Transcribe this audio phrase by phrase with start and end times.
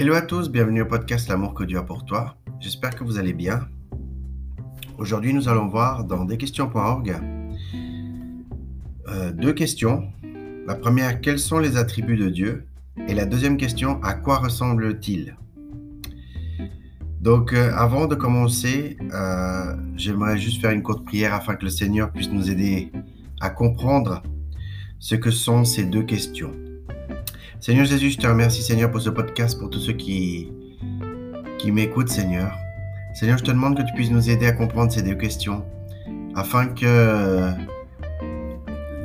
[0.00, 2.36] Hello à tous, bienvenue au podcast L'amour que Dieu a pour toi.
[2.60, 3.66] J'espère que vous allez bien.
[4.96, 7.16] Aujourd'hui, nous allons voir dans desquestions.org
[9.08, 10.08] euh, deux questions.
[10.68, 12.68] La première, quels sont les attributs de Dieu?
[13.08, 15.36] Et la deuxième question, à quoi ressemble-t-il?
[17.20, 21.70] Donc, euh, avant de commencer, euh, j'aimerais juste faire une courte prière afin que le
[21.72, 22.92] Seigneur puisse nous aider
[23.40, 24.22] à comprendre
[25.00, 26.52] ce que sont ces deux questions.
[27.60, 30.52] Seigneur Jésus, je te remercie Seigneur pour ce podcast, pour tous ceux qui,
[31.58, 32.52] qui m'écoutent Seigneur.
[33.14, 35.64] Seigneur, je te demande que tu puisses nous aider à comprendre ces deux questions,
[36.36, 37.50] afin que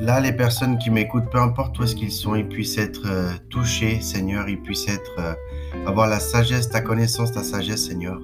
[0.00, 3.32] là, les personnes qui m'écoutent, peu importe où est-ce qu'ils sont, ils puissent être euh,
[3.48, 5.34] touchés, Seigneur, ils puissent être, euh,
[5.86, 8.20] avoir la sagesse, ta connaissance, ta sagesse, Seigneur,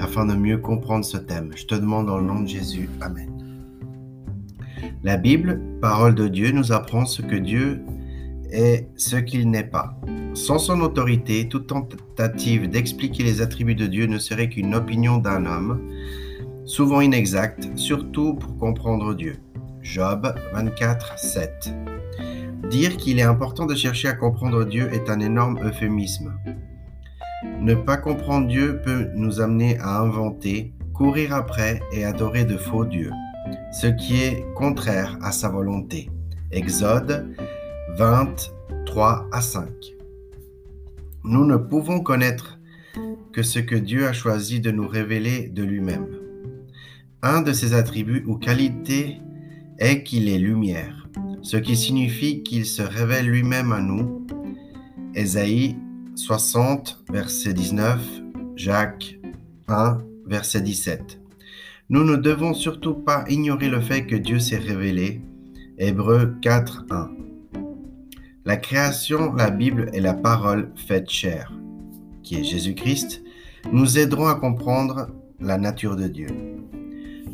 [0.00, 1.52] afin de mieux comprendre ce thème.
[1.56, 2.90] Je te demande dans le nom de Jésus.
[3.00, 3.30] Amen.
[5.02, 7.80] La Bible, parole de Dieu, nous apprend ce que Dieu
[8.50, 9.98] est ce qu'il n'est pas.
[10.34, 15.46] Sans son autorité, toute tentative d'expliquer les attributs de Dieu ne serait qu'une opinion d'un
[15.46, 15.80] homme,
[16.64, 19.36] souvent inexacte, surtout pour comprendre Dieu.
[19.82, 21.74] Job 24, 7.
[22.70, 26.34] Dire qu'il est important de chercher à comprendre Dieu est un énorme euphémisme.
[27.60, 32.84] Ne pas comprendre Dieu peut nous amener à inventer, courir après et adorer de faux
[32.84, 33.12] dieux,
[33.72, 36.10] ce qui est contraire à sa volonté.
[36.50, 37.34] Exode
[37.98, 39.68] 23 à 5.
[41.24, 42.60] Nous ne pouvons connaître
[43.32, 46.06] que ce que Dieu a choisi de nous révéler de lui-même.
[47.22, 49.16] Un de ses attributs ou qualités
[49.80, 51.08] est qu'il est lumière,
[51.42, 54.24] ce qui signifie qu'il se révèle lui-même à nous.
[55.16, 55.74] Ésaïe
[56.14, 58.00] 60, verset 19,
[58.54, 59.18] Jacques
[59.66, 61.20] 1, verset 17.
[61.88, 65.20] Nous ne devons surtout pas ignorer le fait que Dieu s'est révélé.
[65.78, 67.27] Hébreu 4, 1.
[68.48, 71.52] La création, la Bible et la parole faite chair,
[72.22, 73.22] qui est Jésus-Christ,
[73.74, 75.08] nous aideront à comprendre
[75.38, 76.28] la nature de Dieu.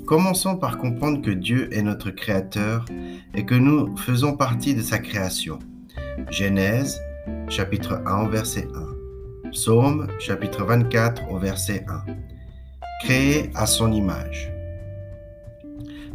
[0.07, 2.85] Commençons par comprendre que Dieu est notre Créateur
[3.33, 5.61] et que nous faisons partie de sa création.
[6.31, 7.01] Genèse
[7.49, 8.67] chapitre 1 verset
[9.45, 9.51] 1.
[9.53, 12.07] Psaume chapitre 24 au verset 1.
[13.05, 14.53] Créé à son image.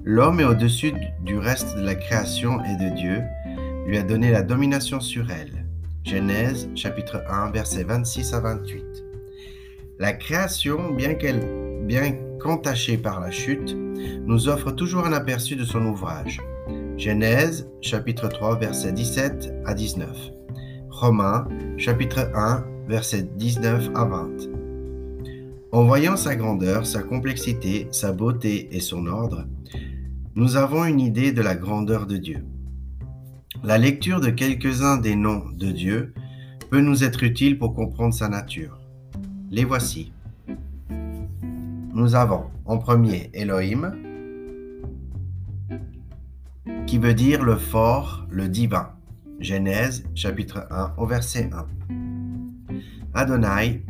[0.04, 0.92] L'homme est au-dessus
[1.24, 3.22] du reste de la création et de Dieu
[3.90, 5.66] lui a donné la domination sur elle.
[6.04, 8.84] Genèse chapitre 1 versets 26 à 28.
[9.98, 11.44] La création, bien qu'elle
[11.88, 13.76] bien qu'entachée par la chute,
[14.28, 16.40] nous offre toujours un aperçu de son ouvrage.
[16.98, 20.08] Genèse chapitre 3 versets 17 à 19.
[20.92, 21.48] Romains
[21.78, 24.30] chapitre 1 versets 19 à 20.
[25.72, 29.48] En voyant sa grandeur, sa complexité, sa beauté et son ordre,
[30.36, 32.44] nous avons une idée de la grandeur de Dieu.
[33.62, 36.14] La lecture de quelques-uns des noms de Dieu
[36.70, 38.80] peut nous être utile pour comprendre sa nature.
[39.52, 40.14] Les voici.
[41.94, 43.92] Nous avons en premier Elohim,
[46.88, 48.92] qui veut dire le fort, le divin.
[49.42, 51.66] Genèse chapitre 1 au verset 1.
[53.14, 53.84] Adonai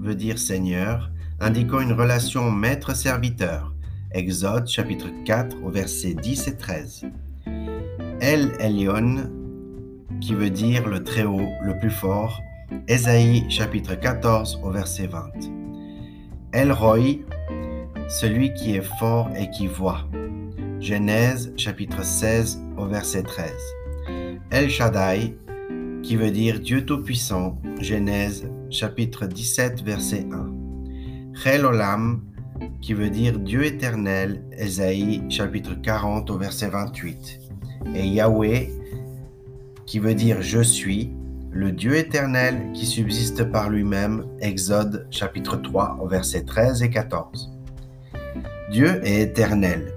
[0.00, 3.74] veut dire Seigneur, indiquant une relation maître-serviteur.
[4.12, 7.06] Exode chapitre 4 au verset 10 et 13.
[8.20, 9.30] El Elyon,
[10.20, 12.42] qui veut dire le Très-Haut, le plus fort,
[12.88, 15.30] Ésaïe chapitre 14 au verset 20.
[16.52, 17.20] El Roy,
[18.08, 20.08] celui qui est fort et qui voit.
[20.80, 23.52] Genèse chapitre 16 au verset 13.
[24.50, 25.36] El Shaddai,
[26.02, 27.60] qui veut dire Dieu Tout-Puissant.
[27.80, 31.34] Genèse chapitre 17 verset 1.
[31.34, 32.22] Chel Olam,
[32.80, 34.42] qui veut dire Dieu éternel.
[34.58, 37.47] Ésaïe chapitre 40 au verset 28
[37.94, 38.70] et Yahweh,
[39.86, 41.12] qui veut dire je suis,
[41.50, 47.50] le Dieu éternel qui subsiste par lui-même, Exode chapitre 3 au verset 13 et 14.
[48.70, 49.94] Dieu est éternel,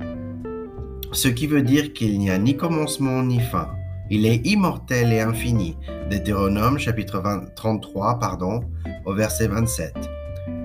[1.11, 3.69] ce qui veut dire qu'il n'y a ni commencement ni fin.
[4.09, 5.75] Il est immortel et infini.
[6.09, 7.21] Deutéronome chapitre
[7.55, 8.61] 33 pardon,
[9.05, 9.93] au verset 27.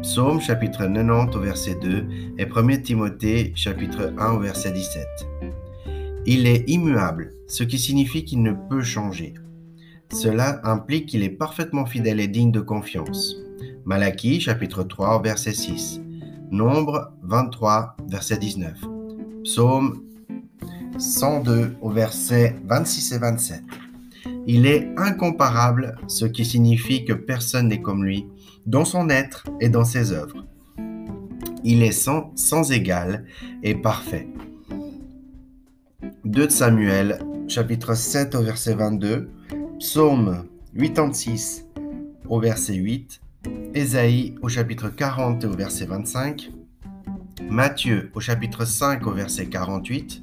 [0.03, 2.07] Psaume chapitre 90 au verset 2
[2.39, 5.05] et 1 Timothée chapitre 1 au verset 17.
[6.29, 9.35] Il est immuable, ce qui signifie qu'il ne peut changer.
[10.13, 13.37] Cela implique qu'il est parfaitement fidèle et digne de confiance.
[13.85, 16.01] Malachie chapitre 3 verset 6.
[16.51, 18.77] Nombre 23 verset 19.
[19.45, 20.03] Psaume
[20.99, 23.63] 102 au verset 26 et 27.
[24.49, 28.27] Il est incomparable, ce qui signifie que personne n'est comme lui,
[28.67, 30.45] dans son être et dans ses œuvres.
[31.63, 33.25] Il est sans, sans égal
[33.63, 34.27] et parfait.
[36.37, 37.19] 2 Samuel,
[37.49, 39.31] chapitre 7 au verset 22,
[39.79, 40.45] Psaume
[40.79, 41.65] 86,
[42.29, 43.23] au verset 8,
[43.73, 46.51] Ésaïe au chapitre 40 au verset 25,
[47.49, 50.23] Matthieu au chapitre 5 au verset 48,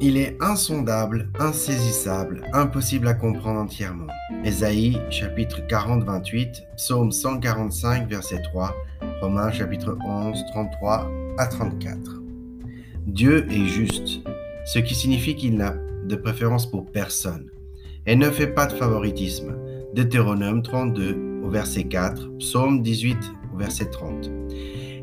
[0.00, 4.10] il est insondable, insaisissable, impossible à comprendre entièrement.
[4.42, 8.74] Ésaïe chapitre 40, 28, Psaume 145, verset 3,
[9.20, 12.21] Romains chapitre 11, 33 à 34.
[13.06, 14.20] Dieu est juste,
[14.64, 15.76] ce qui signifie qu'il n'a
[16.08, 17.50] de préférence pour personne
[18.06, 19.56] et ne fait pas de favoritisme.
[19.94, 23.18] Deutéronome 32 au verset 4, Psaume 18
[23.54, 24.30] au verset 30.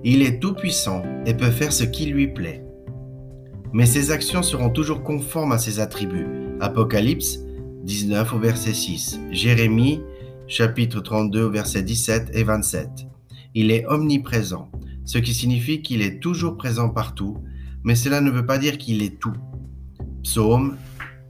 [0.04, 2.63] Il est tout-puissant et peut faire ce qui lui plaît
[3.74, 6.28] mais ses actions seront toujours conformes à ses attributs.
[6.60, 7.40] Apocalypse
[7.84, 10.01] 19 au verset 6, Jérémie
[10.48, 12.90] chapitre 32 au verset 17 et 27.
[13.54, 14.69] Il est omniprésent,
[15.06, 17.38] ce qui signifie qu'il est toujours présent partout,
[17.84, 19.34] mais cela ne veut pas dire qu'il est tout.
[20.24, 20.78] Psaume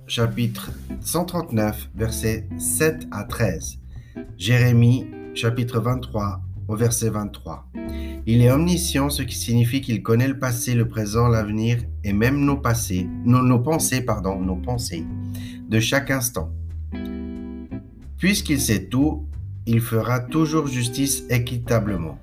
[0.07, 3.79] chapitre 139 verset 7 à 13.
[4.37, 5.05] Jérémie
[5.35, 7.67] chapitre 23 au verset 23.
[8.25, 12.39] Il est omniscient, ce qui signifie qu'il connaît le passé, le présent, l'avenir et même
[12.39, 15.05] nos passés, nos pensées, pardon, nos pensées
[15.67, 16.51] de chaque instant.
[18.17, 19.27] Puisqu'il sait tout,
[19.65, 22.19] il fera toujours justice équitablement.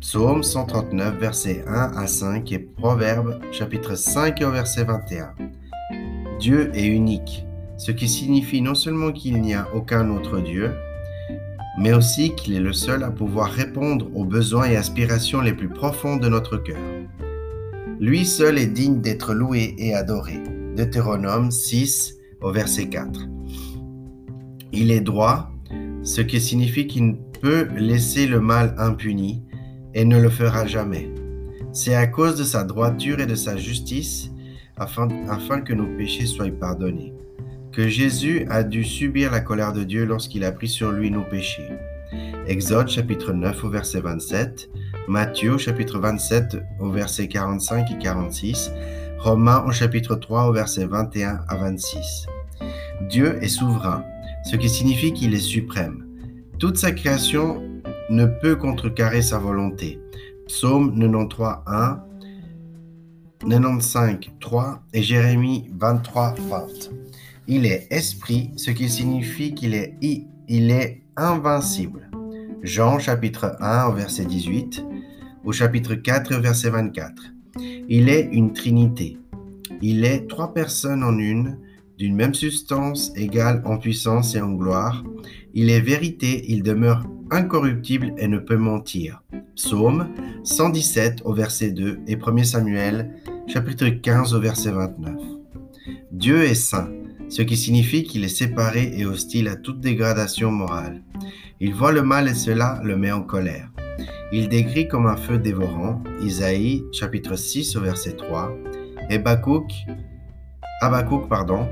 [0.00, 5.34] Psaume 139, versets 1 à 5 et Proverbe chapitre 5 verset 21.
[6.38, 7.44] Dieu est unique,
[7.76, 10.70] ce qui signifie non seulement qu'il n'y a aucun autre Dieu,
[11.80, 15.68] mais aussi qu'il est le seul à pouvoir répondre aux besoins et aspirations les plus
[15.68, 16.78] profonds de notre cœur.
[17.98, 20.40] Lui seul est digne d'être loué et adoré.
[20.76, 23.26] Deutéronome 6 au verset 4.
[24.72, 25.50] Il est droit,
[26.04, 29.42] ce qui signifie qu'il ne peut laisser le mal impuni
[29.98, 31.10] et ne le fera jamais.
[31.72, 34.30] C'est à cause de sa droiture et de sa justice
[34.76, 35.08] afin,
[35.60, 37.12] que nos péchés soient pardonnés
[37.72, 41.22] que Jésus a dû subir la colère de Dieu lorsqu'il a pris sur lui nos
[41.22, 41.68] péchés.
[42.46, 44.70] Exode chapitre 9 au verset 27,
[45.06, 48.72] Matthieu chapitre 27 au verset 45 et 46,
[49.18, 52.26] Romains au chapitre 3 au verset 21 à 26.
[53.08, 54.02] Dieu est souverain,
[54.44, 56.04] ce qui signifie qu'il est suprême.
[56.58, 57.62] Toute sa création
[58.10, 60.00] ne peut contrecarrer sa volonté.
[60.46, 62.04] Psaume 93 1,
[63.48, 66.66] 95 3 et Jérémie 23 20.
[67.46, 72.10] Il est esprit, ce qui signifie qu'il est, est invincible.
[72.62, 74.84] Jean chapitre 1 au verset 18
[75.44, 77.22] au chapitre 4 verset 24.
[77.88, 79.18] Il est une trinité.
[79.80, 81.58] Il est trois personnes en une,
[81.98, 85.02] d'une même substance égale en puissance et en gloire.
[85.52, 89.20] Il est vérité, il demeure incorruptible et ne peut mentir.
[89.56, 90.08] Psaume
[90.44, 93.16] 117 au verset 2 et 1 Samuel
[93.48, 95.16] chapitre 15 au verset 29.
[96.12, 96.88] Dieu est saint
[97.28, 101.02] ce qui signifie qu'il est séparé et hostile à toute dégradation morale.
[101.60, 103.70] Il voit le mal et cela le met en colère.
[104.32, 108.56] Il décrit comme un feu dévorant, Isaïe chapitre 6 au verset 3,
[109.10, 109.72] et Habakkuk,
[111.28, 111.66] pardon,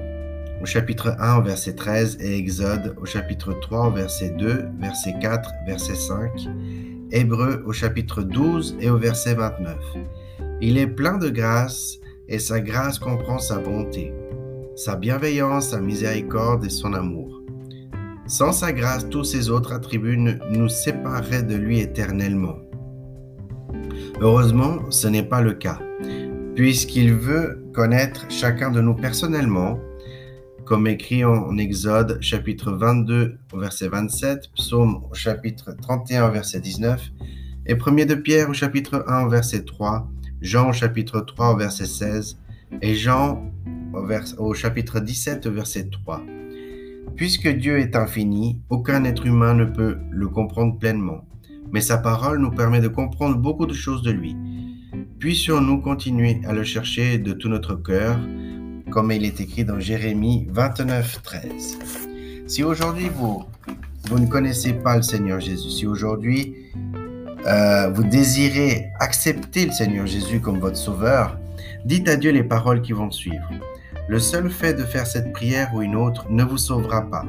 [0.62, 5.14] au chapitre 1 au verset 13 et Exode au chapitre 3 au verset 2, verset
[5.20, 6.30] 4, verset 5,
[7.12, 9.76] Hébreu au chapitre 12 et au verset 29.
[10.60, 11.98] Il est plein de grâce
[12.28, 14.12] et sa grâce comprend sa bonté
[14.76, 17.40] sa bienveillance, sa miséricorde et son amour.
[18.26, 20.18] Sans sa grâce, tous ces autres attributs
[20.50, 22.56] nous sépareraient de lui éternellement.
[24.20, 25.78] Heureusement, ce n'est pas le cas,
[26.54, 29.78] puisqu'il veut connaître chacun de nous personnellement,
[30.66, 36.60] comme écrit en Exode chapitre 22 au verset 27, Psaume au chapitre 31 au verset
[36.60, 37.12] 19,
[37.66, 40.10] et 1 de Pierre au chapitre 1 au verset 3,
[40.42, 42.38] Jean chapitre 3 au verset 16,
[42.82, 43.48] et Jean
[44.38, 46.22] au, chapitre 17, verset 3.
[47.14, 51.24] Puisque Dieu est infini, aucun être humain ne peut le comprendre pleinement,
[51.72, 54.36] mais sa parole nous permet de comprendre beaucoup de choses de lui.
[55.20, 58.18] Puissions-nous continuer à le chercher de tout notre cœur,
[58.90, 61.78] comme il est écrit dans Jérémie 29, 13.
[62.46, 63.44] Si aujourd'hui vous,
[64.08, 66.54] vous ne connaissez pas le Seigneur Jésus, si aujourd'hui
[67.46, 71.38] euh, vous désirez accepter le Seigneur Jésus comme votre sauveur,
[71.84, 73.50] dites à Dieu les paroles qui vont suivre.
[74.08, 77.24] Le seul fait de faire cette prière ou une autre ne vous sauvera pas.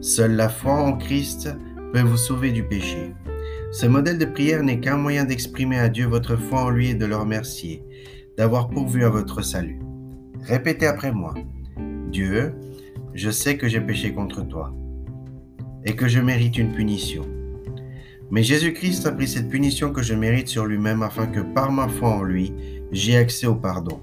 [0.00, 1.50] Seule la foi en Christ
[1.92, 3.14] peut vous sauver du péché.
[3.72, 6.94] Ce modèle de prière n'est qu'un moyen d'exprimer à Dieu votre foi en lui et
[6.94, 7.82] de le remercier,
[8.38, 9.85] d'avoir pourvu à votre salut.
[10.46, 11.34] Répétez après moi.
[12.10, 12.54] Dieu,
[13.14, 14.72] je sais que j'ai péché contre toi
[15.84, 17.24] et que je mérite une punition.
[18.30, 21.88] Mais Jésus-Christ a pris cette punition que je mérite sur lui-même afin que par ma
[21.88, 22.52] foi en lui,
[22.92, 24.00] j'ai accès au pardon.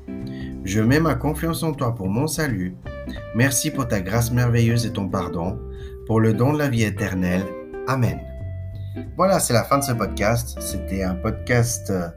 [0.66, 2.76] Je mets ma confiance en toi pour mon salut.
[3.36, 5.60] Merci pour ta grâce merveilleuse et ton pardon.
[6.08, 7.46] pour le don de la vie éternelle.
[7.88, 8.20] Amen.
[9.16, 10.58] Voilà, c'est la fin de ce podcast.
[10.60, 12.10] C'était un podcast euh,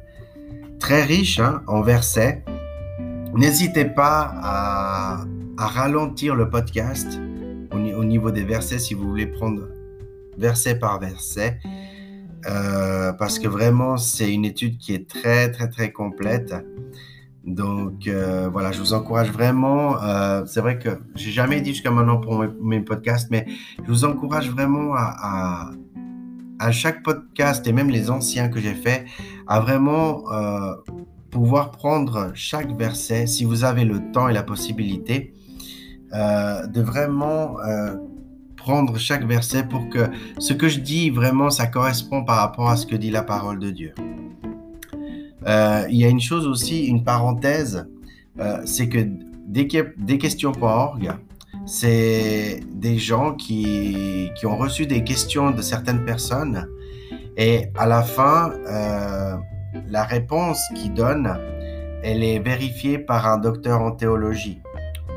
[0.80, 2.42] très riche hein, en versets.
[3.34, 5.26] N'hésitez pas à,
[5.58, 7.18] ralentir le podcast
[7.72, 9.68] au, niveau des versets si vous voulez prendre
[10.38, 11.58] verset par verset.
[12.46, 16.54] Euh, parce que vraiment, c'est une étude qui est très, très, très complète.
[17.44, 20.02] Donc euh, voilà, je vous encourage vraiment.
[20.02, 23.46] Euh, c'est vrai que j'ai jamais dit jusqu'à maintenant pour mes, podcasts, mais
[23.82, 25.70] je vous encourage vraiment à,
[26.70, 29.06] chaque podcast et même les anciens que j'ai faits,
[29.46, 30.24] à vraiment
[31.30, 35.32] pouvoir prendre chaque verset, si vous avez le temps et la possibilité,
[36.12, 37.56] de vraiment
[38.56, 42.76] prendre chaque verset pour que ce que je dis vraiment, ça correspond par rapport à
[42.76, 43.94] ce que dit la parole de Dieu.
[45.46, 47.86] Euh, il y a une chose aussi, une parenthèse,
[48.40, 48.98] euh, c'est que
[49.46, 50.18] des, des
[51.66, 56.68] c'est des gens qui, qui, ont reçu des questions de certaines personnes
[57.36, 59.36] et à la fin, euh,
[59.88, 61.38] la réponse qu'ils donnent,
[62.02, 64.60] elle est vérifiée par un docteur en théologie.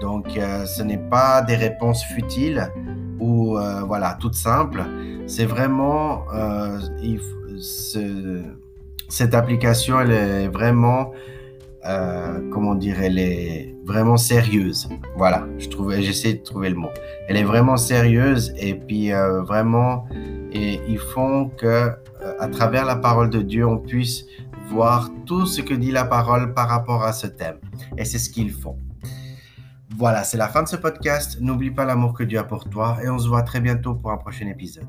[0.02, 2.72] Donc, ce n'est pas des réponses futiles
[3.20, 4.84] ou voilà, toutes simples.
[5.28, 6.24] C'est vraiment,
[7.60, 8.42] ce,
[9.10, 11.12] cette application, elle est vraiment,
[11.86, 14.88] euh, comment dire, elle est vraiment sérieuse.
[15.18, 15.68] Voilà, je
[16.02, 16.90] j'essaie de trouver le mot.
[17.28, 20.06] Elle est vraiment sérieuse et puis euh, vraiment,
[20.54, 21.92] et ils font que euh,
[22.40, 24.26] à travers la parole de Dieu, on puisse
[24.70, 27.60] voir tout ce que dit la parole par rapport à ce thème.
[27.98, 28.78] Et c'est ce qu'ils font.
[29.98, 31.40] Voilà, c'est la fin de ce podcast.
[31.42, 34.12] N'oublie pas l'amour que Dieu a pour toi et on se voit très bientôt pour
[34.12, 34.88] un prochain épisode.